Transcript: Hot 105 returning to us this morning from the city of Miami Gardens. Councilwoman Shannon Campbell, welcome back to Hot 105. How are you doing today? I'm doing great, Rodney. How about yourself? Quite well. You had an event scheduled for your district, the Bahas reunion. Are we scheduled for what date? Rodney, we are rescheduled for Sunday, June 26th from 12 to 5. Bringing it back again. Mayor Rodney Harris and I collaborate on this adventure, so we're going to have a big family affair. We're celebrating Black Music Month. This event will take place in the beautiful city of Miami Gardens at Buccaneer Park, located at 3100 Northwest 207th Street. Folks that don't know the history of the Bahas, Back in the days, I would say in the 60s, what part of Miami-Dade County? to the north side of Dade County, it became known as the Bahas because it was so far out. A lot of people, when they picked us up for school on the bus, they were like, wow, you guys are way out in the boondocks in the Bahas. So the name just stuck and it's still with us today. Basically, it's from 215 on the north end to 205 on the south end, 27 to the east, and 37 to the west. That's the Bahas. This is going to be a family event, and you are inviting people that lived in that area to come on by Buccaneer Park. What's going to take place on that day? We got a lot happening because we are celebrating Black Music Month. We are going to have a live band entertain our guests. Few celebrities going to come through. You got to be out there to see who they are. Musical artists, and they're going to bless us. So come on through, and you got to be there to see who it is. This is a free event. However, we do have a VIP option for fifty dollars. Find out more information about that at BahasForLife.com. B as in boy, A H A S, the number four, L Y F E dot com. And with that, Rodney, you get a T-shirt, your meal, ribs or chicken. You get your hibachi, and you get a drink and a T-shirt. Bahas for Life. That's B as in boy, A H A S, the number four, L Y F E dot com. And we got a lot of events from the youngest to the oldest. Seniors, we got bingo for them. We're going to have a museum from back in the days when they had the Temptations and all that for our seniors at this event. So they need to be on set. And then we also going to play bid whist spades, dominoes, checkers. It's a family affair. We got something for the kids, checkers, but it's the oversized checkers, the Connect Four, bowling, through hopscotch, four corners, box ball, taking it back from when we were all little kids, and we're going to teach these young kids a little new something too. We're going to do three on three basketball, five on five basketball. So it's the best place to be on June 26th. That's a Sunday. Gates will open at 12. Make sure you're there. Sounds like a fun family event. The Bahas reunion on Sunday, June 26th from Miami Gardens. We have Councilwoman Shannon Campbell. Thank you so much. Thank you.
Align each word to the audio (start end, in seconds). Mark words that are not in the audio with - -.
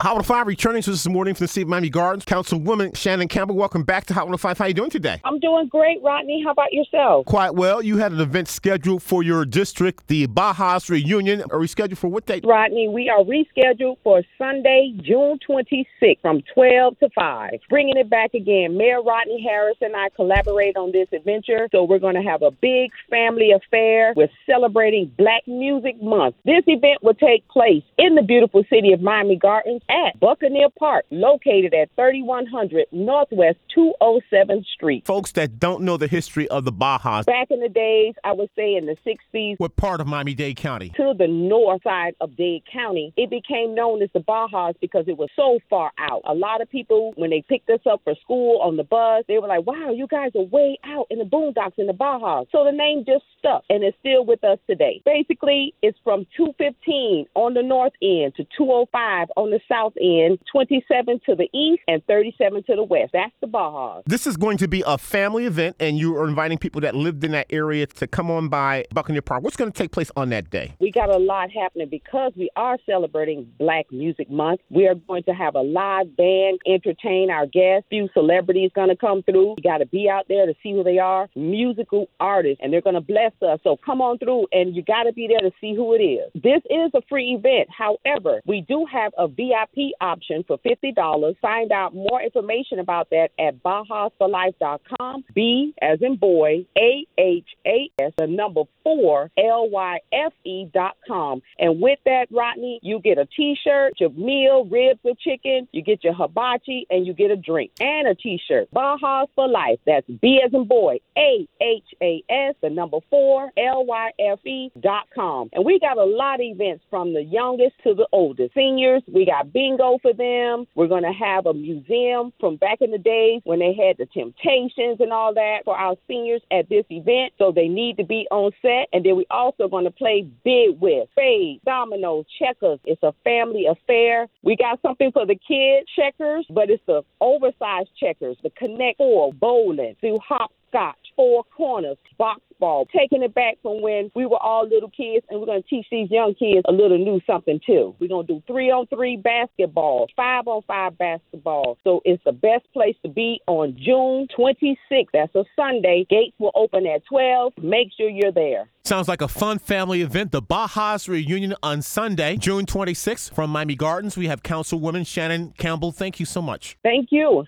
Hot 0.00 0.10
105 0.10 0.46
returning 0.46 0.80
to 0.80 0.92
us 0.92 1.02
this 1.02 1.12
morning 1.12 1.34
from 1.34 1.42
the 1.42 1.48
city 1.48 1.62
of 1.62 1.68
Miami 1.68 1.90
Gardens. 1.90 2.24
Councilwoman 2.24 2.96
Shannon 2.96 3.26
Campbell, 3.26 3.56
welcome 3.56 3.82
back 3.82 4.06
to 4.06 4.14
Hot 4.14 4.26
105. 4.26 4.56
How 4.56 4.64
are 4.64 4.68
you 4.68 4.74
doing 4.74 4.90
today? 4.90 5.20
I'm 5.24 5.40
doing 5.40 5.66
great, 5.66 6.00
Rodney. 6.04 6.40
How 6.44 6.52
about 6.52 6.72
yourself? 6.72 7.26
Quite 7.26 7.56
well. 7.56 7.82
You 7.82 7.96
had 7.96 8.12
an 8.12 8.20
event 8.20 8.46
scheduled 8.46 9.02
for 9.02 9.24
your 9.24 9.44
district, 9.44 10.06
the 10.06 10.28
Bahas 10.28 10.88
reunion. 10.88 11.42
Are 11.50 11.58
we 11.58 11.66
scheduled 11.66 11.98
for 11.98 12.06
what 12.06 12.26
date? 12.26 12.44
Rodney, 12.46 12.86
we 12.86 13.10
are 13.10 13.24
rescheduled 13.24 13.96
for 14.04 14.22
Sunday, 14.38 14.94
June 15.02 15.40
26th 15.48 16.20
from 16.22 16.42
12 16.54 16.96
to 17.00 17.08
5. 17.12 17.50
Bringing 17.68 17.96
it 17.96 18.08
back 18.08 18.34
again. 18.34 18.76
Mayor 18.76 19.02
Rodney 19.02 19.42
Harris 19.42 19.78
and 19.80 19.96
I 19.96 20.10
collaborate 20.14 20.76
on 20.76 20.92
this 20.92 21.08
adventure, 21.12 21.68
so 21.72 21.82
we're 21.82 21.98
going 21.98 22.14
to 22.14 22.22
have 22.22 22.42
a 22.42 22.52
big 22.52 22.92
family 23.10 23.50
affair. 23.50 24.12
We're 24.14 24.30
celebrating 24.46 25.10
Black 25.18 25.42
Music 25.48 26.00
Month. 26.00 26.36
This 26.44 26.62
event 26.68 27.02
will 27.02 27.14
take 27.14 27.48
place 27.48 27.82
in 27.98 28.14
the 28.14 28.22
beautiful 28.22 28.62
city 28.70 28.92
of 28.92 29.00
Miami 29.00 29.34
Gardens 29.34 29.82
at 29.88 30.18
Buccaneer 30.20 30.68
Park, 30.78 31.04
located 31.10 31.74
at 31.74 31.90
3100 31.96 32.86
Northwest 32.92 33.58
207th 33.76 34.66
Street. 34.66 35.06
Folks 35.06 35.32
that 35.32 35.58
don't 35.58 35.82
know 35.82 35.96
the 35.96 36.06
history 36.06 36.48
of 36.48 36.64
the 36.64 36.72
Bahas, 36.72 37.24
Back 37.26 37.50
in 37.50 37.60
the 37.60 37.68
days, 37.68 38.14
I 38.24 38.32
would 38.32 38.50
say 38.56 38.74
in 38.74 38.86
the 38.86 38.96
60s, 39.06 39.56
what 39.58 39.76
part 39.76 40.00
of 40.00 40.06
Miami-Dade 40.06 40.56
County? 40.56 40.90
to 40.96 41.14
the 41.16 41.26
north 41.26 41.82
side 41.82 42.14
of 42.20 42.36
Dade 42.36 42.62
County, 42.70 43.12
it 43.16 43.30
became 43.30 43.74
known 43.74 44.02
as 44.02 44.10
the 44.12 44.20
Bahas 44.20 44.74
because 44.80 45.04
it 45.08 45.16
was 45.16 45.30
so 45.34 45.58
far 45.70 45.92
out. 45.98 46.22
A 46.24 46.34
lot 46.34 46.60
of 46.60 46.68
people, 46.68 47.12
when 47.16 47.30
they 47.30 47.42
picked 47.48 47.70
us 47.70 47.80
up 47.90 48.00
for 48.04 48.14
school 48.22 48.60
on 48.60 48.76
the 48.76 48.84
bus, 48.84 49.24
they 49.28 49.38
were 49.38 49.48
like, 49.48 49.66
wow, 49.66 49.90
you 49.90 50.06
guys 50.06 50.32
are 50.34 50.42
way 50.42 50.78
out 50.84 51.06
in 51.10 51.18
the 51.18 51.24
boondocks 51.24 51.78
in 51.78 51.86
the 51.86 51.92
Bahas. 51.92 52.46
So 52.52 52.64
the 52.64 52.72
name 52.72 53.04
just 53.06 53.24
stuck 53.38 53.64
and 53.70 53.82
it's 53.82 53.96
still 54.00 54.24
with 54.24 54.44
us 54.44 54.58
today. 54.68 55.02
Basically, 55.04 55.74
it's 55.82 55.98
from 56.04 56.26
215 56.36 57.26
on 57.34 57.54
the 57.54 57.62
north 57.62 57.92
end 58.02 58.34
to 58.36 58.44
205 58.56 59.28
on 59.36 59.50
the 59.50 59.60
south 59.68 59.77
end, 60.00 60.38
27 60.52 61.20
to 61.26 61.34
the 61.34 61.48
east, 61.52 61.82
and 61.88 62.04
37 62.06 62.64
to 62.64 62.76
the 62.76 62.84
west. 62.84 63.10
That's 63.12 63.32
the 63.40 63.46
Bahas. 63.46 64.02
This 64.06 64.26
is 64.26 64.36
going 64.36 64.58
to 64.58 64.68
be 64.68 64.82
a 64.86 64.98
family 64.98 65.46
event, 65.46 65.76
and 65.80 65.98
you 65.98 66.16
are 66.16 66.28
inviting 66.28 66.58
people 66.58 66.80
that 66.82 66.94
lived 66.94 67.24
in 67.24 67.32
that 67.32 67.46
area 67.50 67.86
to 67.86 68.06
come 68.06 68.30
on 68.30 68.48
by 68.48 68.84
Buccaneer 68.92 69.22
Park. 69.22 69.42
What's 69.42 69.56
going 69.56 69.70
to 69.70 69.76
take 69.78 69.92
place 69.92 70.10
on 70.16 70.30
that 70.30 70.50
day? 70.50 70.74
We 70.80 70.90
got 70.90 71.10
a 71.10 71.18
lot 71.18 71.50
happening 71.50 71.88
because 71.88 72.32
we 72.36 72.50
are 72.56 72.78
celebrating 72.86 73.50
Black 73.58 73.86
Music 73.92 74.30
Month. 74.30 74.60
We 74.70 74.86
are 74.86 74.94
going 74.94 75.22
to 75.24 75.32
have 75.32 75.54
a 75.54 75.62
live 75.62 76.16
band 76.16 76.60
entertain 76.66 77.30
our 77.30 77.46
guests. 77.46 77.86
Few 77.90 78.08
celebrities 78.14 78.70
going 78.74 78.88
to 78.88 78.96
come 78.96 79.22
through. 79.22 79.54
You 79.58 79.62
got 79.62 79.78
to 79.78 79.86
be 79.86 80.08
out 80.08 80.26
there 80.28 80.46
to 80.46 80.54
see 80.62 80.72
who 80.72 80.82
they 80.84 80.98
are. 80.98 81.28
Musical 81.34 82.08
artists, 82.20 82.60
and 82.62 82.72
they're 82.72 82.80
going 82.80 82.94
to 82.94 83.00
bless 83.00 83.32
us. 83.42 83.60
So 83.62 83.76
come 83.84 84.00
on 84.00 84.18
through, 84.18 84.46
and 84.52 84.74
you 84.74 84.82
got 84.82 85.04
to 85.04 85.12
be 85.12 85.28
there 85.28 85.40
to 85.40 85.54
see 85.60 85.74
who 85.74 85.94
it 85.94 86.02
is. 86.02 86.30
This 86.34 86.62
is 86.70 86.90
a 86.94 87.00
free 87.08 87.34
event. 87.38 87.68
However, 87.70 88.40
we 88.46 88.60
do 88.60 88.86
have 88.90 89.12
a 89.18 89.28
VIP 89.28 89.67
option 90.00 90.44
for 90.46 90.58
fifty 90.58 90.92
dollars. 90.92 91.36
Find 91.40 91.72
out 91.72 91.94
more 91.94 92.20
information 92.22 92.78
about 92.78 93.10
that 93.10 93.28
at 93.38 93.62
BahasForLife.com. 93.62 95.24
B 95.34 95.74
as 95.80 95.98
in 96.02 96.16
boy, 96.16 96.66
A 96.76 97.06
H 97.18 97.48
A 97.66 97.90
S, 97.98 98.12
the 98.16 98.26
number 98.26 98.62
four, 98.82 99.30
L 99.38 99.68
Y 99.70 99.98
F 100.12 100.32
E 100.44 100.66
dot 100.72 100.96
com. 101.06 101.42
And 101.58 101.80
with 101.80 101.98
that, 102.04 102.26
Rodney, 102.30 102.80
you 102.82 103.00
get 103.00 103.18
a 103.18 103.26
T-shirt, 103.26 103.94
your 103.98 104.10
meal, 104.10 104.64
ribs 104.64 105.00
or 105.04 105.14
chicken. 105.14 105.68
You 105.72 105.82
get 105.82 106.04
your 106.04 106.14
hibachi, 106.14 106.86
and 106.90 107.06
you 107.06 107.12
get 107.12 107.30
a 107.30 107.36
drink 107.36 107.72
and 107.80 108.08
a 108.08 108.14
T-shirt. 108.14 108.68
Bahas 108.74 109.26
for 109.34 109.48
Life. 109.48 109.78
That's 109.86 110.06
B 110.06 110.40
as 110.44 110.52
in 110.52 110.66
boy, 110.66 110.98
A 111.16 111.46
H 111.60 111.84
A 112.02 112.22
S, 112.28 112.54
the 112.62 112.70
number 112.70 112.98
four, 113.10 113.50
L 113.56 113.84
Y 113.86 114.10
F 114.18 114.44
E 114.46 114.70
dot 114.80 115.08
com. 115.14 115.48
And 115.52 115.64
we 115.64 115.78
got 115.78 115.98
a 115.98 116.04
lot 116.04 116.36
of 116.36 116.46
events 116.46 116.84
from 116.90 117.14
the 117.14 117.22
youngest 117.22 117.74
to 117.84 117.94
the 117.94 118.06
oldest. 118.12 118.54
Seniors, 118.54 119.02
we 119.12 119.26
got 119.26 119.52
bingo 119.52 119.98
for 120.02 120.12
them. 120.12 120.66
We're 120.74 120.88
going 120.88 121.04
to 121.04 121.12
have 121.12 121.46
a 121.46 121.54
museum 121.54 122.32
from 122.40 122.56
back 122.56 122.80
in 122.80 122.90
the 122.90 122.98
days 122.98 123.40
when 123.44 123.58
they 123.58 123.74
had 123.74 123.96
the 123.98 124.06
Temptations 124.06 125.00
and 125.00 125.12
all 125.12 125.34
that 125.34 125.60
for 125.64 125.76
our 125.76 125.96
seniors 126.06 126.42
at 126.50 126.68
this 126.68 126.84
event. 126.90 127.32
So 127.38 127.52
they 127.52 127.68
need 127.68 127.96
to 127.98 128.04
be 128.04 128.26
on 128.30 128.52
set. 128.62 128.88
And 128.92 129.04
then 129.04 129.16
we 129.16 129.26
also 129.30 129.68
going 129.68 129.84
to 129.84 129.90
play 129.90 130.26
bid 130.44 130.80
whist 130.80 131.10
spades, 131.12 131.60
dominoes, 131.64 132.26
checkers. 132.38 132.78
It's 132.84 133.02
a 133.02 133.14
family 133.24 133.66
affair. 133.66 134.28
We 134.42 134.56
got 134.56 134.80
something 134.82 135.12
for 135.12 135.26
the 135.26 135.36
kids, 135.36 135.88
checkers, 135.94 136.46
but 136.50 136.70
it's 136.70 136.82
the 136.86 137.02
oversized 137.20 137.90
checkers, 137.98 138.36
the 138.42 138.50
Connect 138.50 138.98
Four, 138.98 139.32
bowling, 139.32 139.96
through 140.00 140.18
hopscotch, 140.26 141.07
four 141.18 141.42
corners, 141.56 141.96
box 142.16 142.42
ball, 142.60 142.86
taking 142.96 143.24
it 143.24 143.34
back 143.34 143.56
from 143.60 143.82
when 143.82 144.08
we 144.14 144.24
were 144.24 144.40
all 144.40 144.68
little 144.68 144.88
kids, 144.88 145.26
and 145.28 145.40
we're 145.40 145.46
going 145.46 145.60
to 145.60 145.68
teach 145.68 145.86
these 145.90 146.08
young 146.12 146.32
kids 146.34 146.62
a 146.68 146.72
little 146.72 146.96
new 146.96 147.20
something 147.26 147.60
too. 147.66 147.92
We're 147.98 148.08
going 148.08 148.26
to 148.28 148.34
do 148.34 148.42
three 148.46 148.70
on 148.70 148.86
three 148.86 149.16
basketball, 149.16 150.06
five 150.14 150.46
on 150.46 150.62
five 150.68 150.96
basketball. 150.96 151.76
So 151.82 152.02
it's 152.04 152.22
the 152.24 152.30
best 152.30 152.72
place 152.72 152.94
to 153.02 153.08
be 153.08 153.40
on 153.48 153.76
June 153.76 154.28
26th. 154.38 155.08
That's 155.12 155.34
a 155.34 155.44
Sunday. 155.56 156.06
Gates 156.08 156.36
will 156.38 156.52
open 156.54 156.86
at 156.86 157.04
12. 157.06 157.54
Make 157.60 157.88
sure 157.96 158.08
you're 158.08 158.30
there. 158.32 158.68
Sounds 158.84 159.08
like 159.08 159.20
a 159.20 159.28
fun 159.28 159.58
family 159.58 160.02
event. 160.02 160.30
The 160.30 160.40
Bahas 160.40 161.08
reunion 161.08 161.54
on 161.64 161.82
Sunday, 161.82 162.36
June 162.36 162.64
26th 162.64 163.34
from 163.34 163.50
Miami 163.50 163.74
Gardens. 163.74 164.16
We 164.16 164.28
have 164.28 164.42
Councilwoman 164.42 165.04
Shannon 165.04 165.52
Campbell. 165.58 165.90
Thank 165.90 166.20
you 166.20 166.26
so 166.26 166.40
much. 166.40 166.78
Thank 166.84 167.08
you. 167.10 167.44